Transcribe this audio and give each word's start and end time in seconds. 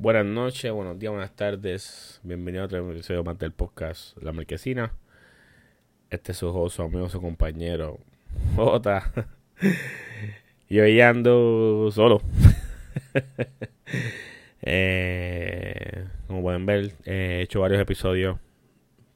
Buenas 0.00 0.26
noches, 0.26 0.70
buenos 0.70 0.96
días, 0.96 1.10
buenas 1.10 1.34
tardes. 1.34 2.20
Bienvenido 2.22 2.62
a 2.62 2.66
otro 2.66 2.88
episodio 2.92 3.24
más 3.24 3.36
del 3.36 3.50
podcast 3.50 4.16
La 4.22 4.30
Marquesina. 4.30 4.92
Este 6.08 6.30
es 6.30 6.38
su 6.38 6.48
amigo, 6.78 7.08
su 7.08 7.20
compañero, 7.20 7.98
Jota. 8.54 9.12
y 10.68 10.78
hoy 10.78 11.00
ando 11.00 11.90
solo. 11.90 12.22
eh, 14.62 16.06
como 16.28 16.42
pueden 16.42 16.64
ver, 16.64 16.92
he 17.04 17.40
hecho 17.42 17.58
varios 17.58 17.80
episodios. 17.80 18.38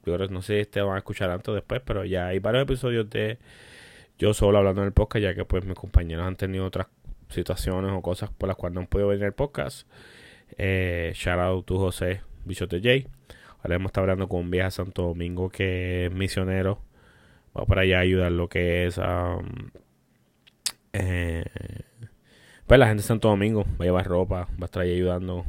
No 0.05 0.41
sé 0.41 0.55
si 0.55 0.59
este 0.59 0.81
van 0.81 0.95
a 0.95 0.97
escuchar 0.97 1.29
antes 1.29 1.47
o 1.47 1.53
después, 1.53 1.79
pero 1.85 2.03
ya 2.03 2.27
hay 2.27 2.39
varios 2.39 2.63
episodios 2.63 3.09
de 3.09 3.37
yo 4.19 4.33
solo 4.33 4.57
hablando 4.57 4.81
en 4.81 4.87
el 4.87 4.93
podcast, 4.93 5.23
ya 5.23 5.33
que 5.33 5.45
pues 5.45 5.63
mis 5.63 5.77
compañeros 5.77 6.27
han 6.27 6.35
tenido 6.35 6.65
otras 6.65 6.87
situaciones 7.29 7.93
o 7.93 8.01
cosas 8.01 8.31
por 8.31 8.49
las 8.49 8.57
cuales 8.57 8.75
no 8.75 8.81
han 8.81 8.87
podido 8.87 9.07
venir 9.07 9.23
al 9.23 9.33
podcast. 9.33 9.87
Eh, 10.57 11.11
shout 11.15 11.39
out 11.39 11.65
to 11.65 11.77
José 11.77 12.21
Bichote 12.45 12.79
J. 12.81 13.09
Ahora 13.61 13.75
hemos 13.75 13.89
estado 13.89 14.03
hablando 14.03 14.27
con 14.27 14.41
un 14.41 14.51
viejo 14.51 14.69
Santo 14.71 15.03
Domingo 15.03 15.49
que 15.49 16.07
es 16.07 16.11
misionero. 16.11 16.79
Va 17.57 17.65
para 17.65 17.81
allá 17.81 17.99
a 17.99 18.01
ayudar 18.01 18.31
lo 18.31 18.49
que 18.49 18.85
es. 18.85 18.97
Um, 18.97 19.69
eh, 20.93 21.45
pues 22.67 22.79
la 22.79 22.87
gente 22.87 23.01
de 23.01 23.07
Santo 23.07 23.29
Domingo 23.29 23.63
va 23.63 23.77
a 23.79 23.83
llevar 23.83 24.07
ropa, 24.07 24.47
va 24.51 24.63
a 24.63 24.65
estar 24.65 24.83
ahí 24.83 24.93
ayudando. 24.93 25.45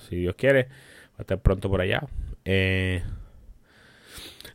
si 0.00 0.16
Dios 0.16 0.34
quiere, 0.36 0.64
va 0.64 1.18
a 1.18 1.22
estar 1.22 1.40
pronto 1.40 1.70
por 1.70 1.80
allá. 1.80 2.06
Eh, 2.44 3.02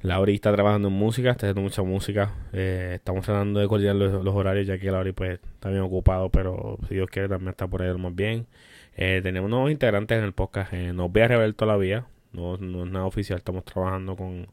Lauri 0.02 0.36
está 0.36 0.54
trabajando 0.54 0.90
en 0.90 0.94
música, 0.94 1.32
está 1.32 1.48
haciendo 1.48 1.62
mucha 1.62 1.82
música. 1.84 2.34
Eh, 2.54 2.94
estamos 2.96 3.26
tratando 3.26 3.60
de 3.60 3.68
coordinar 3.68 3.96
los, 3.96 4.36
horarios, 4.36 4.68
ya 4.68 4.78
que 4.78 4.92
Lauri 4.92 5.12
pues 5.12 5.40
está 5.54 5.70
bien 5.70 5.82
ocupado, 5.82 6.30
pero 6.30 6.78
si 6.88 6.96
Dios 6.96 7.10
quiere 7.10 7.28
también 7.28 7.50
está 7.50 7.68
por 7.68 7.82
ahí 7.82 7.96
más 7.98 8.14
bien. 8.16 8.48
Eh, 8.96 9.22
tenemos 9.24 9.50
nuevos 9.50 9.72
integrantes 9.72 10.18
en 10.18 10.24
el 10.24 10.34
podcast. 10.34 10.74
Eh, 10.74 10.94
no 10.94 11.10
voy 11.10 11.22
a 11.22 11.28
revelar 11.28 11.54
todavía. 11.54 12.06
No, 12.32 12.58
no 12.58 12.84
es 12.84 12.92
nada 12.92 13.06
oficial. 13.06 13.38
Estamos 13.38 13.64
trabajando 13.66 14.16
con, 14.16 14.48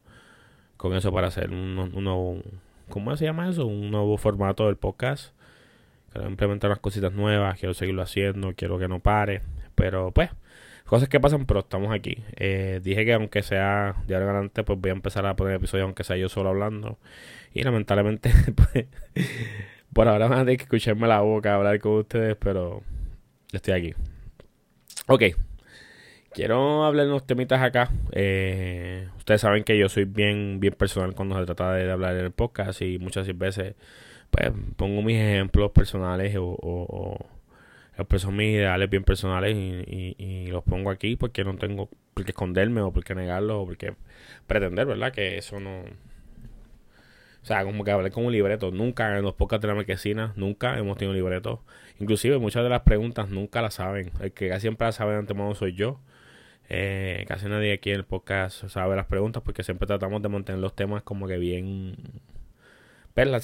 con 0.76 0.94
eso 0.94 1.12
para 1.12 1.28
hacer 1.28 1.50
un, 1.50 1.78
un, 1.78 2.04
nuevo... 2.04 2.38
¿Cómo 2.88 3.16
se 3.16 3.24
llama 3.24 3.48
eso? 3.48 3.66
Un 3.66 3.90
nuevo 3.90 4.16
formato 4.18 4.66
del 4.66 4.76
podcast. 4.76 5.34
Quiero 6.12 6.28
implementar 6.28 6.70
unas 6.70 6.80
cositas 6.80 7.12
nuevas. 7.12 7.58
Quiero 7.58 7.74
seguirlo 7.74 8.02
haciendo. 8.02 8.52
Quiero 8.54 8.78
que 8.78 8.88
no 8.88 9.00
pare. 9.00 9.42
Pero 9.74 10.12
pues 10.12 10.30
cosas 10.86 11.08
que 11.08 11.20
pasan, 11.20 11.46
pero 11.46 11.60
estamos 11.60 11.92
aquí. 11.94 12.18
Eh, 12.36 12.80
dije 12.82 13.04
que 13.04 13.14
aunque 13.14 13.42
sea 13.42 13.96
de 14.06 14.14
ahora 14.14 14.26
en 14.26 14.30
adelante, 14.30 14.64
pues 14.64 14.78
voy 14.80 14.90
a 14.90 14.94
empezar 14.94 15.26
a 15.26 15.36
poner 15.36 15.56
episodios 15.56 15.84
aunque 15.84 16.04
sea 16.04 16.16
yo 16.16 16.28
solo 16.28 16.50
hablando. 16.50 16.98
Y 17.52 17.62
lamentablemente, 17.62 18.30
pues, 18.54 18.86
por 19.92 20.08
ahora 20.08 20.28
van 20.28 20.40
a 20.40 20.44
tener 20.44 20.58
que 20.58 20.64
escucharme 20.64 21.08
la 21.08 21.20
boca, 21.20 21.54
hablar 21.54 21.78
con 21.80 21.92
ustedes, 21.92 22.36
pero 22.36 22.82
estoy 23.52 23.74
aquí. 23.74 23.94
Ok. 25.06 25.22
Quiero 26.32 26.84
hablar 26.84 27.06
unos 27.06 27.26
temitas 27.26 27.62
acá. 27.62 27.90
Eh, 28.12 29.08
ustedes 29.18 29.40
saben 29.40 29.62
que 29.62 29.78
yo 29.78 29.88
soy 29.88 30.04
bien, 30.04 30.58
bien 30.58 30.74
personal 30.74 31.14
cuando 31.14 31.38
se 31.38 31.44
trata 31.46 31.72
de, 31.74 31.90
hablar 31.90 32.16
en 32.16 32.24
el 32.24 32.32
podcast 32.32 32.82
y 32.82 32.98
muchas 32.98 33.26
veces 33.38 33.74
pues 34.30 34.50
pongo 34.76 35.00
mis 35.02 35.16
ejemplos 35.16 35.70
personales 35.70 36.34
o 36.36 37.33
expreso 37.96 38.30
mis 38.30 38.54
ideales 38.54 38.90
bien 38.90 39.04
personales 39.04 39.56
y, 39.56 40.46
los 40.48 40.62
pongo 40.64 40.90
aquí 40.90 41.16
porque 41.16 41.44
no 41.44 41.56
tengo 41.56 41.88
por 42.14 42.24
qué 42.24 42.30
esconderme 42.30 42.80
o 42.80 42.92
por 42.92 43.04
qué 43.04 43.14
negarlos 43.14 43.56
o 43.62 43.66
por 43.66 43.76
qué 43.76 43.94
pretender, 44.46 44.86
¿verdad? 44.86 45.12
Que 45.12 45.38
eso 45.38 45.60
no... 45.60 45.82
O 47.42 47.46
sea, 47.46 47.62
como 47.64 47.84
que 47.84 47.90
hablé 47.90 48.10
con 48.10 48.24
un 48.24 48.32
libreto. 48.32 48.70
Nunca 48.70 49.18
en 49.18 49.22
los 49.22 49.34
podcasts 49.34 49.62
de 49.62 49.68
la 49.68 49.74
marquesina, 49.74 50.32
nunca 50.36 50.78
hemos 50.78 50.96
tenido 50.96 51.14
libreto. 51.14 51.62
Inclusive 52.00 52.38
muchas 52.38 52.62
de 52.62 52.70
las 52.70 52.82
preguntas 52.82 53.28
nunca 53.28 53.60
las 53.60 53.74
saben. 53.74 54.12
El 54.20 54.32
que 54.32 54.48
casi 54.48 54.62
siempre 54.62 54.86
las 54.86 54.94
sabe 54.94 55.12
de 55.12 55.18
antemano 55.18 55.54
soy 55.54 55.74
yo. 55.74 56.00
Eh, 56.70 57.24
casi 57.28 57.46
nadie 57.46 57.74
aquí 57.74 57.90
en 57.90 57.96
el 57.96 58.04
podcast 58.04 58.66
sabe 58.68 58.96
las 58.96 59.04
preguntas 59.06 59.42
porque 59.44 59.62
siempre 59.62 59.86
tratamos 59.86 60.22
de 60.22 60.30
mantener 60.30 60.60
los 60.60 60.74
temas 60.74 61.02
como 61.02 61.26
que 61.26 61.36
bien... 61.36 61.96
La, 63.14 63.40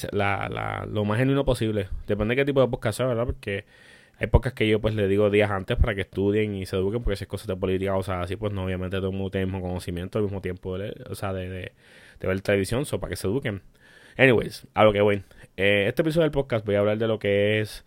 la, 0.49 0.87
lo 0.91 1.05
más 1.05 1.19
genuino 1.19 1.45
posible. 1.45 1.89
Depende 2.07 2.35
de 2.35 2.41
qué 2.41 2.45
tipo 2.47 2.61
de 2.61 2.69
podcast 2.69 2.97
sea, 2.97 3.07
¿verdad? 3.07 3.27
Porque 3.27 3.67
hay 4.21 4.29
que 4.55 4.69
yo 4.69 4.81
pues 4.83 4.95
le 4.95 5.09
digo 5.09 5.31
días 5.31 5.51
antes 5.51 5.79
para 5.79 5.95
que 5.95 6.03
estudien 6.03 6.55
y 6.55 6.67
se 6.67 6.77
eduquen, 6.77 7.03
porque 7.03 7.17
si 7.17 7.25
es 7.25 7.29
cosas 7.29 7.47
de 7.47 7.57
política 7.57 7.97
o 7.97 8.03
sea 8.03 8.21
así, 8.21 8.37
pues 8.37 8.53
no, 8.53 8.65
obviamente 8.65 8.99
todo 8.99 9.09
el 9.09 9.17
mundo 9.17 9.31
tiene 9.31 9.47
mismo 9.47 9.63
conocimiento 9.63 10.19
al 10.19 10.25
mismo 10.25 10.43
tiempo, 10.43 10.77
de, 10.77 10.95
o 11.09 11.15
sea, 11.15 11.33
de, 11.33 11.49
de, 11.49 11.73
ver 12.21 12.41
televisión, 12.43 12.85
so, 12.85 13.01
para 13.01 13.11
que 13.11 13.17
se 13.17 13.27
eduquen. 13.27 13.63
Anyways, 14.19 14.67
a 14.75 14.85
lo 14.85 14.93
que 14.93 15.01
voy. 15.01 15.23
Eh, 15.57 15.87
este 15.89 16.03
episodio 16.03 16.25
del 16.25 16.33
podcast 16.33 16.67
voy 16.67 16.75
a 16.75 16.81
hablar 16.81 16.99
de 16.99 17.09
lo 17.09 17.19
que 17.19 17.61
es 17.61 17.87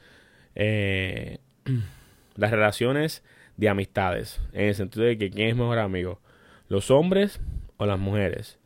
eh, 0.55 1.37
las 2.35 2.49
relaciones 2.49 3.23
de 3.57 3.69
amistades, 3.69 4.41
en 4.53 4.69
el 4.69 4.75
sentido 4.75 5.05
de 5.05 5.19
que 5.19 5.29
quién 5.29 5.49
es 5.49 5.55
mejor 5.55 5.77
amigo, 5.77 6.19
los 6.67 6.89
hombres 6.89 7.41
o 7.77 7.85
las 7.85 7.99
mujeres. 7.99 8.57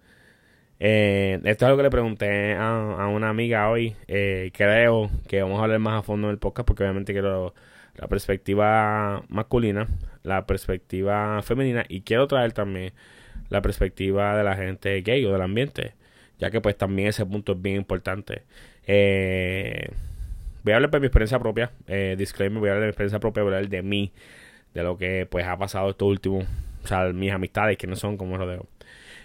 Eh, 0.80 1.40
esto 1.44 1.66
es 1.66 1.68
algo 1.68 1.78
que 1.78 1.84
le 1.84 1.90
pregunté 1.90 2.56
a, 2.56 3.08
una 3.08 3.30
amiga 3.30 3.70
hoy. 3.70 3.96
Eh, 4.08 4.52
creo 4.54 5.10
que 5.28 5.42
vamos 5.42 5.60
a 5.60 5.64
hablar 5.64 5.80
más 5.80 6.00
a 6.00 6.04
fondo 6.04 6.28
en 6.28 6.32
el 6.32 6.40
podcast 6.40 6.68
porque 6.68 6.84
obviamente 6.84 7.14
quiero 7.14 7.54
la 7.96 8.08
perspectiva 8.08 9.24
masculina, 9.30 9.88
la 10.24 10.46
perspectiva 10.46 11.42
femenina 11.42 11.86
y 11.90 12.02
quiero 12.02 12.28
traer 12.28 12.54
también 12.54 12.94
la 13.50 13.62
perspectiva 13.62 14.38
de 14.38 14.44
la 14.44 14.56
gente 14.56 15.02
gay 15.02 15.26
o 15.26 15.32
del 15.32 15.42
ambiente, 15.42 15.94
ya 16.40 16.52
que 16.52 16.62
pues 16.62 16.78
también 16.78 17.10
ese 17.10 17.26
punto 17.26 17.54
es 17.54 17.62
bien 17.62 17.78
importante. 17.78 18.44
Eh, 18.86 19.90
voy 20.64 20.74
a 20.74 20.76
hablar 20.78 20.92
de 20.92 21.00
mi 21.00 21.08
experiencia 21.08 21.40
propia, 21.40 21.72
eh, 21.88 22.16
disclaimer, 22.18 22.60
voy 22.60 22.70
a 22.70 22.72
hablar 22.74 22.82
de 22.82 22.88
mi 22.88 22.92
experiencia 22.92 23.20
propia, 23.20 23.44
voy 23.44 23.54
a 23.54 23.58
hablar 23.58 23.70
de 23.70 23.82
mí, 23.82 24.12
de 24.74 24.84
lo 24.84 24.98
que 24.98 25.28
pues 25.30 25.46
ha 25.48 25.58
pasado 25.58 25.90
estos 25.90 26.08
últimos, 26.08 26.46
o 26.84 26.88
sea, 26.88 27.06
mis 27.14 27.32
amistades 27.32 27.78
que 27.78 27.88
no 27.88 27.96
son 27.96 28.18
como 28.18 28.38
rodeo. 28.38 28.68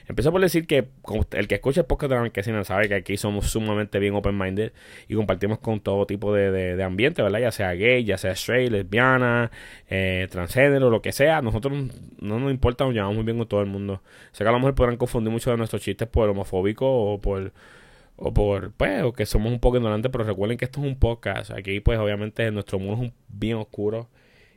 Empiezo 0.09 0.33
por 0.33 0.41
decir 0.41 0.67
que 0.67 0.89
el 1.33 1.49
que 1.49 1.55
escucha 1.55 1.81
el 1.81 1.87
podcast 1.87 2.11
de 2.11 2.17
la 2.17 2.23
marquesina 2.23 2.65
sabe 2.65 2.89
que 2.89 2.95
aquí 2.95 3.17
somos 3.17 3.51
sumamente 3.51 3.99
bien 3.99 4.15
open-minded 4.15 4.73
y 5.09 5.15
compartimos 5.15 5.59
con 5.59 5.81
todo 5.81 6.07
tipo 6.07 6.35
de, 6.35 6.51
de, 6.51 6.83
ambiente, 6.83 7.23
¿verdad? 7.23 7.41
Ya 7.41 7.53
sea 7.53 7.73
gay, 7.75 8.05
ya 8.05 8.19
sea 8.19 8.33
straight, 8.33 8.71
lesbiana, 8.71 9.51
eh, 9.89 10.29
transgénero, 10.31 10.91
lo 10.91 11.03
que 11.03 11.13
sea. 11.13 11.43
Nosotros 11.43 11.73
no 12.21 12.39
nos 12.39 12.51
importa, 12.51 12.85
nos 12.85 12.95
llevamos 12.95 13.17
muy 13.17 13.25
bien 13.25 13.39
con 13.39 13.49
todo 13.49 13.61
el 13.61 13.69
mundo. 13.69 14.03
Sé 14.33 14.45
que 14.45 14.49
a 14.49 14.53
lo 14.53 14.59
mejor 14.59 14.75
podrán 14.75 14.97
confundir 14.97 15.33
muchos 15.33 15.53
de 15.53 15.57
nuestros 15.57 15.83
chistes 15.83 16.09
por 16.09 16.29
homofóbico 16.29 16.87
o 16.87 17.21
por 17.21 17.53
o 18.17 18.33
por, 18.33 18.73
pues, 18.73 19.03
o 19.03 19.13
que 19.13 19.27
somos 19.27 19.53
un 19.53 19.59
poco 19.61 19.79
ignorantes, 19.79 20.11
pero 20.13 20.25
recuerden 20.25 20.59
que 20.59 20.67
esto 20.67 20.81
es 20.81 20.87
un 20.87 20.97
podcast. 20.99 21.51
Aquí, 21.51 21.81
pues, 21.81 21.99
obviamente, 21.99 22.51
nuestro 22.51 22.79
mundo 22.79 23.05
es 23.07 23.13
bien 23.29 23.57
oscuro 23.57 24.09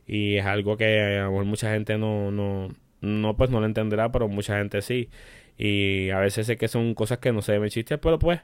y 0.07 0.37
es 0.37 0.45
algo 0.45 0.77
que 0.77 1.17
a 1.19 1.23
lo 1.23 1.31
mejor 1.31 1.45
mucha 1.45 1.71
gente 1.73 1.97
no, 1.97 2.31
no, 2.31 2.69
no 3.01 3.35
pues 3.35 3.49
no 3.49 3.59
lo 3.59 3.65
entenderá, 3.65 4.11
pero 4.11 4.27
mucha 4.27 4.57
gente 4.57 4.81
sí. 4.81 5.09
Y 5.57 6.09
a 6.09 6.19
veces 6.19 6.47
sé 6.47 6.57
que 6.57 6.67
son 6.67 6.93
cosas 6.95 7.19
que 7.19 7.31
no 7.31 7.41
se 7.41 7.53
deben 7.53 7.69
chistes, 7.69 7.97
pero 7.99 8.19
pues, 8.19 8.41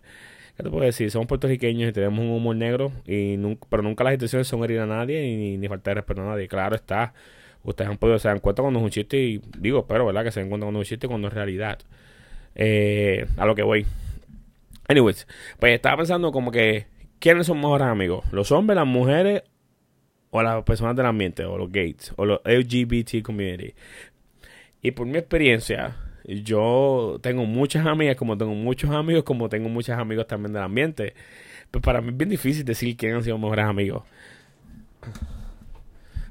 ¿qué 0.55 0.63
te 0.63 0.69
puedo 0.69 0.85
decir? 0.85 1.11
Somos 1.11 1.27
puertorriqueños 1.27 1.89
y 1.89 1.93
tenemos 1.93 2.19
un 2.19 2.31
humor 2.31 2.55
negro, 2.55 2.91
y 3.05 3.35
nunca, 3.37 3.67
pero 3.69 3.83
nunca 3.83 4.03
las 4.03 4.13
intenciones 4.13 4.47
son 4.47 4.63
herir 4.63 4.79
a 4.79 4.85
nadie 4.85 5.21
ni, 5.21 5.57
ni 5.57 5.67
falta 5.67 5.91
de 5.91 5.95
respeto 5.95 6.21
a 6.21 6.25
nadie. 6.25 6.47
Claro 6.47 6.75
está, 6.75 7.13
ustedes 7.63 7.89
han 7.89 7.97
podido 7.97 8.19
se 8.19 8.27
dan 8.27 8.39
cuenta 8.39 8.61
cuando 8.61 8.79
es 8.79 8.85
un 8.85 8.91
chiste 8.91 9.17
y 9.17 9.41
digo, 9.57 9.79
espero, 9.79 10.05
¿verdad? 10.05 10.23
Que 10.23 10.31
se 10.31 10.39
den 10.39 10.49
cuenta 10.49 10.65
cuando 10.65 10.81
es 10.81 10.87
un 10.87 10.89
chiste 10.89 11.07
cuando 11.07 11.27
es 11.27 11.33
realidad. 11.33 11.79
Eh, 12.55 13.27
a 13.37 13.45
lo 13.45 13.55
que 13.55 13.63
voy. 13.63 13.85
Anyways, 14.87 15.27
pues 15.59 15.73
estaba 15.73 15.97
pensando 15.97 16.31
como 16.31 16.51
que, 16.51 16.87
¿quiénes 17.19 17.47
son 17.47 17.57
mejores 17.59 17.87
amigos? 17.87 18.25
¿Los 18.31 18.51
hombres, 18.51 18.75
las 18.75 18.87
mujeres 18.87 19.43
o 20.31 20.41
las 20.41 20.63
personas 20.63 20.95
del 20.95 21.05
ambiente, 21.05 21.43
o 21.45 21.57
los 21.57 21.71
gays, 21.71 22.13
o 22.15 22.25
los 22.25 22.41
LGBT 22.45 23.21
community. 23.21 23.73
Y 24.81 24.91
por 24.91 25.05
mi 25.07 25.17
experiencia, 25.17 25.95
yo 26.25 27.19
tengo 27.21 27.45
muchas 27.45 27.85
amigas, 27.85 28.15
como 28.15 28.37
tengo 28.37 28.53
muchos 28.53 28.89
amigos, 28.91 29.23
como 29.23 29.49
tengo 29.49 29.69
muchos 29.69 29.97
amigos 29.97 30.27
también 30.27 30.53
del 30.53 30.63
ambiente. 30.63 31.13
Pues 31.69 31.83
para 31.83 32.01
mí 32.01 32.09
es 32.09 32.17
bien 32.17 32.29
difícil 32.29 32.65
decir 32.65 32.95
quién 32.97 33.15
han 33.15 33.23
sido 33.23 33.37
mejores 33.37 33.65
amigos. 33.65 34.03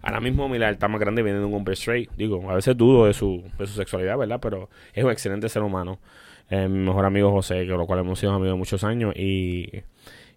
Ahora 0.02 0.20
mismo 0.20 0.48
mi 0.48 0.58
lealtad 0.58 0.88
más 0.88 1.00
grande 1.00 1.22
viene 1.22 1.38
de 1.38 1.44
un 1.44 1.54
hombre 1.54 1.74
straight. 1.74 2.10
Digo, 2.16 2.50
a 2.50 2.54
veces 2.54 2.76
dudo 2.76 3.06
de 3.06 3.12
su, 3.12 3.44
de 3.58 3.66
su 3.66 3.74
sexualidad, 3.74 4.16
¿verdad? 4.16 4.38
Pero 4.40 4.70
es 4.94 5.04
un 5.04 5.10
excelente 5.10 5.48
ser 5.48 5.62
humano. 5.62 5.98
Eh, 6.48 6.68
mi 6.68 6.86
mejor 6.86 7.04
amigo 7.04 7.30
José, 7.30 7.66
con 7.68 7.78
lo 7.78 7.86
cual 7.86 8.00
hemos 8.00 8.18
sido 8.18 8.32
amigos 8.32 8.56
muchos 8.56 8.82
años. 8.82 9.14
Y, 9.16 9.82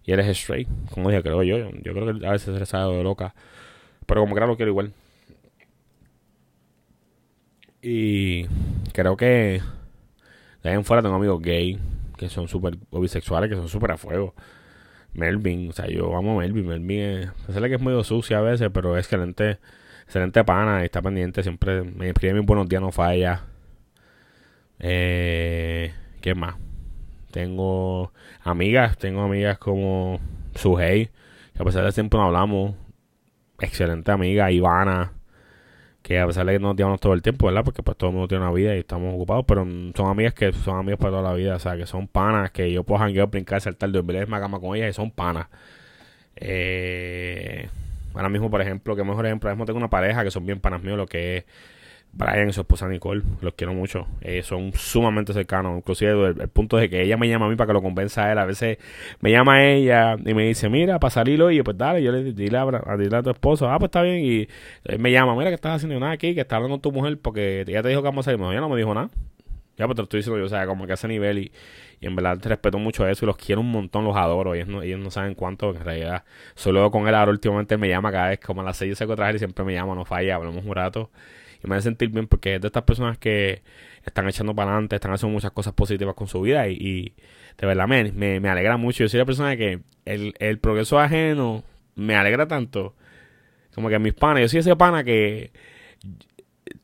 y 0.04 0.12
él 0.12 0.20
es 0.20 0.28
straight, 0.38 0.68
como 0.90 1.10
dije, 1.10 1.22
creo 1.22 1.42
yo. 1.42 1.70
Yo 1.82 1.92
creo 1.92 2.18
que 2.18 2.26
a 2.26 2.32
veces 2.32 2.54
se 2.54 2.60
le 2.60 2.66
sale 2.66 2.94
de 2.94 3.02
loca. 3.02 3.34
Pero 4.06 4.20
como 4.20 4.34
que 4.34 4.40
lo 4.40 4.56
quiero 4.56 4.70
igual. 4.70 4.92
Y 7.86 8.46
creo 8.94 9.14
que 9.14 9.60
de 10.62 10.70
ahí 10.70 10.74
en 10.74 10.86
fuera 10.86 11.02
tengo 11.02 11.16
amigos 11.16 11.42
gay 11.42 11.78
que 12.16 12.30
son 12.30 12.48
súper 12.48 12.78
bisexuales, 12.90 13.50
que 13.50 13.56
son 13.56 13.68
súper 13.68 13.90
a 13.90 13.98
fuego. 13.98 14.34
Melvin, 15.12 15.68
o 15.68 15.72
sea, 15.74 15.86
yo 15.88 16.16
amo 16.16 16.38
Melvin. 16.38 16.66
Melvin 16.66 17.00
es, 17.00 17.30
es 17.46 17.54
que 17.54 17.74
es 17.74 17.80
muy 17.82 18.02
sucia 18.02 18.38
a 18.38 18.40
veces, 18.40 18.70
pero 18.72 18.96
es 18.96 19.04
excelente, 19.04 19.58
excelente 20.04 20.42
pana 20.44 20.80
y 20.80 20.86
está 20.86 21.02
pendiente. 21.02 21.42
Siempre 21.42 21.82
me 21.82 22.08
escribe 22.08 22.32
mis 22.32 22.46
buenos 22.46 22.70
días, 22.70 22.80
no 22.80 22.90
falla. 22.90 23.42
Eh, 24.78 25.92
¿Qué 26.22 26.34
más? 26.34 26.56
Tengo 27.32 28.14
amigas, 28.42 28.96
tengo 28.96 29.20
amigas 29.20 29.58
como 29.58 30.20
Suhey, 30.54 31.10
que 31.54 31.62
a 31.62 31.64
pesar 31.66 31.84
de 31.84 31.92
tiempo 31.92 32.16
no 32.16 32.24
hablamos. 32.24 32.76
Excelente 33.60 34.10
amiga, 34.10 34.50
Ivana 34.50 35.12
que 36.04 36.18
a 36.20 36.26
pesar 36.26 36.44
de 36.44 36.52
que 36.52 36.58
nos 36.58 36.76
llamamos 36.76 37.00
todo 37.00 37.14
el 37.14 37.22
tiempo, 37.22 37.46
¿verdad? 37.46 37.64
Porque 37.64 37.82
pues 37.82 37.96
todo 37.96 38.10
el 38.10 38.14
mundo 38.14 38.28
tiene 38.28 38.44
una 38.44 38.52
vida 38.52 38.76
y 38.76 38.80
estamos 38.80 39.14
ocupados, 39.14 39.46
pero 39.48 39.66
son 39.96 40.06
amigas 40.10 40.34
que 40.34 40.52
son 40.52 40.76
amigas 40.76 40.98
para 40.98 41.12
toda 41.12 41.22
la 41.22 41.32
vida, 41.32 41.56
o 41.56 41.58
sea, 41.58 41.78
que 41.78 41.86
son 41.86 42.08
panas, 42.08 42.50
que 42.50 42.70
yo 42.70 42.84
puedo 42.84 43.00
janguear, 43.00 43.28
brincar, 43.28 43.62
saltar, 43.62 43.90
dormir 43.90 44.16
en 44.16 44.30
la 44.30 44.38
cama 44.38 44.60
con 44.60 44.76
ellas 44.76 44.90
y 44.90 44.92
son 44.92 45.10
panas. 45.10 45.46
Eh, 46.36 47.70
ahora 48.14 48.28
mismo, 48.28 48.50
por 48.50 48.60
ejemplo, 48.60 48.94
que 48.94 49.02
mejor 49.02 49.24
ejemplo, 49.24 49.48
ahora 49.48 49.56
mismo 49.56 49.64
tengo 49.64 49.78
una 49.78 49.88
pareja 49.88 50.22
que 50.24 50.30
son 50.30 50.44
bien 50.44 50.60
panas 50.60 50.82
míos, 50.82 50.98
lo 50.98 51.06
que 51.06 51.38
es 51.38 51.44
Brian 52.16 52.48
y 52.48 52.52
su 52.52 52.60
esposa 52.60 52.88
Nicole, 52.88 53.22
los 53.40 53.54
quiero 53.54 53.74
mucho. 53.74 54.06
Eh, 54.20 54.42
son 54.42 54.72
sumamente 54.72 55.32
cercanos. 55.32 55.76
Inclusive 55.78 56.28
el, 56.28 56.48
punto 56.48 56.76
de 56.76 56.88
que 56.88 57.02
ella 57.02 57.16
me 57.16 57.28
llama 57.28 57.46
a 57.46 57.48
mí 57.48 57.56
para 57.56 57.68
que 57.68 57.72
lo 57.72 57.82
convenza 57.82 58.26
a 58.26 58.32
él. 58.32 58.38
A 58.38 58.44
veces 58.44 58.78
me 59.20 59.32
llama 59.32 59.54
a 59.54 59.66
ella 59.66 60.16
y 60.24 60.32
me 60.32 60.46
dice, 60.46 60.68
mira, 60.68 61.00
para 61.00 61.10
salir 61.10 61.42
hoy, 61.42 61.60
pues 61.62 61.76
dale, 61.76 62.02
yo 62.02 62.12
le 62.12 62.32
dile 62.32 62.56
a, 62.58 62.96
dile 62.96 63.16
a 63.16 63.22
tu 63.22 63.30
esposo, 63.30 63.68
ah, 63.68 63.78
pues 63.78 63.88
está 63.88 64.02
bien. 64.02 64.24
Y 64.24 64.48
él 64.84 64.98
me 65.00 65.10
llama, 65.10 65.34
mira, 65.34 65.50
que 65.50 65.56
estás 65.56 65.76
haciendo 65.76 65.98
nada 65.98 66.12
aquí, 66.12 66.34
que 66.34 66.42
estás 66.42 66.56
hablando 66.56 66.74
con 66.76 66.82
tu 66.82 66.92
mujer 66.92 67.18
porque 67.18 67.62
ella 67.66 67.82
te 67.82 67.88
dijo 67.88 68.00
que 68.00 68.08
vamos 68.08 68.26
a 68.26 68.30
salir. 68.30 68.44
Ella 68.46 68.60
no 68.60 68.68
me 68.68 68.76
dijo 68.76 68.94
nada. 68.94 69.10
Ya, 69.76 69.86
pues 69.86 69.96
te 69.96 70.02
lo 70.02 70.04
estoy 70.04 70.18
diciendo 70.18 70.38
yo, 70.38 70.46
o 70.46 70.48
sea, 70.48 70.66
como 70.68 70.86
que 70.86 70.92
a 70.92 70.94
ese 70.94 71.08
nivel 71.08 71.38
y, 71.38 71.52
y 72.00 72.06
en 72.06 72.14
verdad 72.14 72.38
te 72.38 72.48
respeto 72.48 72.78
mucho 72.78 73.08
eso 73.08 73.24
y 73.24 73.26
los 73.26 73.36
quiero 73.36 73.60
un 73.60 73.72
montón, 73.72 74.04
los 74.04 74.16
adoro. 74.16 74.54
Ellos 74.54 74.68
no, 74.68 74.82
ellos 74.82 75.00
no 75.00 75.10
saben 75.10 75.34
cuánto, 75.34 75.70
en 75.70 75.84
realidad. 75.84 76.22
Solo 76.54 76.88
con 76.92 77.08
él 77.08 77.14
ahora 77.16 77.32
últimamente 77.32 77.76
me 77.76 77.88
llama 77.88 78.12
cada 78.12 78.28
vez, 78.28 78.38
como 78.38 78.60
a 78.60 78.64
las 78.64 78.76
seis 78.76 78.90
yo 78.90 78.94
saco 78.94 79.16
traje 79.16 79.34
y 79.34 79.38
siempre 79.38 79.64
me 79.64 79.74
llama, 79.74 79.96
no 79.96 80.04
falla, 80.04 80.36
hablamos 80.36 80.64
un 80.64 80.74
rato 80.74 81.10
y 81.64 81.68
me 81.68 81.76
hace 81.76 81.84
sentir 81.84 82.10
bien 82.10 82.26
porque 82.26 82.56
es 82.56 82.60
de 82.60 82.68
estas 82.68 82.82
personas 82.82 83.18
que 83.18 83.62
están 84.04 84.28
echando 84.28 84.54
para 84.54 84.72
adelante, 84.72 84.96
están 84.96 85.12
haciendo 85.12 85.32
muchas 85.32 85.50
cosas 85.50 85.72
positivas 85.72 86.14
con 86.14 86.28
su 86.28 86.40
vida 86.42 86.68
y, 86.68 87.14
de 87.58 87.66
verdad 87.66 87.88
me, 87.88 88.12
me, 88.12 88.48
alegra 88.48 88.76
mucho. 88.76 89.04
Yo 89.04 89.08
soy 89.08 89.18
la 89.18 89.24
persona 89.24 89.56
que 89.56 89.80
el, 90.04 90.34
el 90.38 90.58
progreso 90.58 90.98
ajeno 90.98 91.64
me 91.94 92.14
alegra 92.16 92.46
tanto. 92.46 92.94
Como 93.74 93.88
que 93.88 93.98
mis 93.98 94.14
panas, 94.14 94.42
yo 94.42 94.48
soy 94.48 94.60
ese 94.60 94.76
pana 94.76 95.02
que 95.02 95.52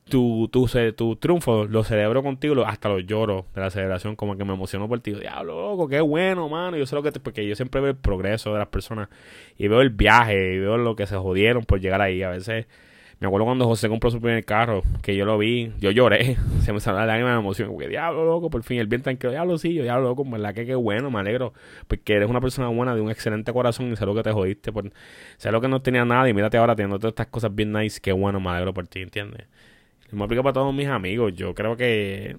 tu, 0.09 0.49
tu, 0.51 0.67
tu 0.95 1.15
triunfo 1.15 1.65
lo 1.65 1.83
celebro 1.83 2.21
contigo, 2.21 2.65
hasta 2.65 2.89
los 2.89 3.05
lloro 3.05 3.45
de 3.55 3.61
la 3.61 3.69
celebración, 3.69 4.15
como 4.15 4.35
que 4.37 4.43
me 4.43 4.53
emociono 4.53 4.87
por 4.87 4.99
ti. 4.99 5.13
Diablo, 5.13 5.61
loco, 5.61 5.87
qué 5.87 6.01
bueno, 6.01 6.49
mano. 6.49 6.77
Yo 6.77 6.85
sé 6.85 6.95
lo 6.95 7.03
que 7.03 7.11
te, 7.11 7.19
porque 7.19 7.47
yo 7.47 7.55
siempre 7.55 7.81
veo 7.81 7.91
el 7.91 7.97
progreso 7.97 8.51
de 8.53 8.59
las 8.59 8.67
personas 8.67 9.09
y 9.57 9.67
veo 9.67 9.81
el 9.81 9.89
viaje 9.89 10.55
y 10.55 10.59
veo 10.59 10.77
lo 10.77 10.95
que 10.95 11.07
se 11.07 11.15
jodieron 11.15 11.63
por 11.63 11.79
llegar 11.79 12.01
ahí. 12.01 12.23
A 12.23 12.29
veces 12.29 12.67
me 13.21 13.27
acuerdo 13.27 13.45
cuando 13.45 13.65
José 13.67 13.87
compró 13.87 14.09
su 14.09 14.19
primer 14.19 14.43
carro, 14.43 14.81
que 15.03 15.15
yo 15.15 15.25
lo 15.25 15.37
vi, 15.37 15.71
yo 15.79 15.91
lloré, 15.91 16.37
se 16.61 16.73
me 16.73 16.79
salió 16.79 17.01
la 17.01 17.05
lágrima 17.05 17.31
de 17.33 17.37
emoción, 17.37 17.69
porque 17.69 17.87
diablo 17.87 18.25
loco, 18.25 18.49
por 18.49 18.63
fin, 18.63 18.79
el 18.79 18.87
bien 18.87 19.03
tranquilo, 19.03 19.29
diablo 19.29 19.59
sí, 19.59 19.75
yo 19.75 19.83
diablo 19.83 20.09
loco, 20.09 20.25
verdad 20.25 20.55
que 20.55 20.65
qué 20.65 20.73
bueno, 20.73 21.11
me 21.11 21.19
alegro, 21.19 21.53
porque 21.87 22.15
eres 22.15 22.27
una 22.27 22.41
persona 22.41 22.69
buena, 22.69 22.95
de 22.95 23.01
un 23.01 23.11
excelente 23.11 23.53
corazón 23.53 23.91
y 23.91 23.95
sé 23.95 24.07
lo 24.07 24.15
que 24.15 24.23
te 24.23 24.31
jodiste, 24.31 24.71
por, 24.71 24.91
sé 25.37 25.51
lo 25.51 25.61
que 25.61 25.67
no 25.67 25.83
tenía 25.83 26.03
nada 26.03 26.27
y 26.27 26.33
mírate 26.33 26.57
ahora 26.57 26.75
teniendo 26.75 26.97
todas 26.97 27.11
estas 27.11 27.27
cosas 27.27 27.53
bien 27.53 27.71
nice, 27.71 28.01
qué 28.01 28.11
bueno, 28.11 28.39
me 28.39 28.49
alegro 28.49 28.73
por 28.73 28.87
ti, 28.87 29.01
¿entiendes? 29.01 29.45
Y 30.11 30.15
me 30.15 30.23
aplica 30.23 30.41
para 30.41 30.53
todos 30.53 30.73
mis 30.73 30.87
amigos, 30.87 31.31
yo 31.35 31.53
creo 31.53 31.77
que 31.77 32.37